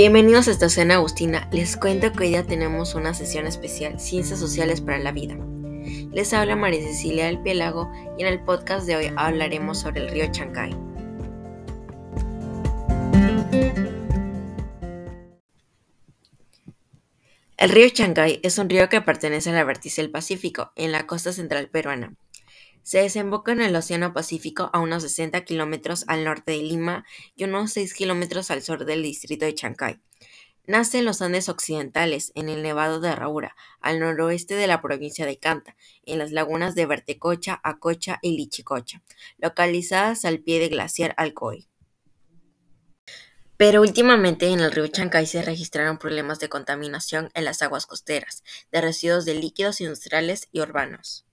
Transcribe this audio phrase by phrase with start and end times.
[0.00, 1.46] Bienvenidos a Estación Agustina.
[1.52, 5.36] Les cuento que hoy día tenemos una sesión especial, Ciencias Sociales para la Vida.
[6.10, 10.08] Les habla María Cecilia del Pielago y en el podcast de hoy hablaremos sobre el
[10.08, 10.74] río Chancay.
[17.58, 21.06] El río Chancay es un río que pertenece a la vértice del Pacífico, en la
[21.06, 22.14] costa central peruana.
[22.82, 27.04] Se desemboca en el Océano Pacífico a unos 60 kilómetros al norte de Lima
[27.36, 30.00] y unos 6 kilómetros al sur del distrito de Chancay.
[30.66, 35.26] Nace en los Andes occidentales, en el Nevado de Raura, al noroeste de la provincia
[35.26, 39.02] de Canta, en las lagunas de Vertecocha, Acocha y Lichicocha,
[39.38, 41.66] localizadas al pie del glaciar Alcoy.
[43.56, 48.42] Pero últimamente en el río Chancay se registraron problemas de contaminación en las aguas costeras,
[48.70, 51.26] de residuos de líquidos industriales y urbanos.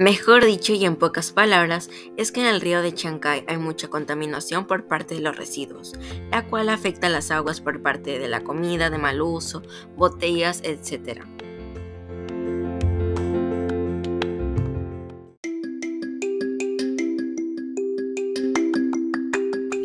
[0.00, 3.86] Mejor dicho y en pocas palabras, es que en el río de Chancay hay mucha
[3.86, 5.92] contaminación por parte de los residuos,
[6.32, 9.62] la cual afecta las aguas por parte de la comida de mal uso,
[9.96, 11.22] botellas, etc.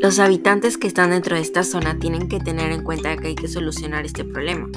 [0.02, 3.36] Los habitantes que están dentro de esta zona tienen que tener en cuenta que hay
[3.36, 4.70] que solucionar este problema,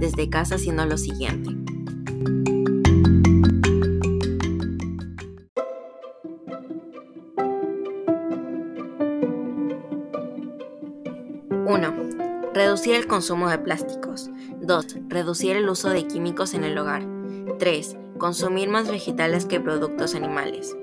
[0.00, 1.69] desde casa haciendo lo siguiente.
[12.52, 14.28] Reducir el consumo de plásticos.
[14.60, 14.86] 2.
[15.06, 17.04] Reducir el uso de químicos en el hogar.
[17.60, 17.96] 3.
[18.18, 20.76] Consumir más vegetales que productos animales.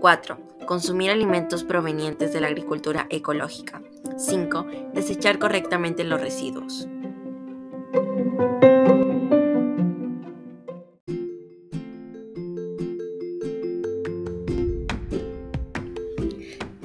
[0.00, 0.36] 4.
[0.66, 3.80] Consumir alimentos provenientes de la agricultura ecológica.
[4.16, 4.66] 5.
[4.94, 6.88] Desechar correctamente los residuos.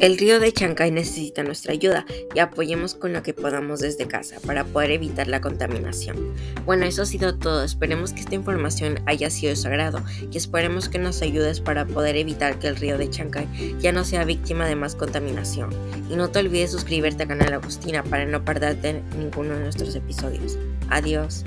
[0.01, 4.37] El río de Chancay necesita nuestra ayuda y apoyemos con lo que podamos desde casa
[4.43, 6.33] para poder evitar la contaminación.
[6.65, 7.63] Bueno, eso ha sido todo.
[7.63, 11.85] Esperemos que esta información haya sido de su agrado y esperemos que nos ayudes para
[11.85, 13.47] poder evitar que el río de Chancay
[13.79, 15.69] ya no sea víctima de más contaminación.
[16.09, 20.57] Y no te olvides suscribirte al canal Agustina para no perderte ninguno de nuestros episodios.
[20.89, 21.43] Adiós.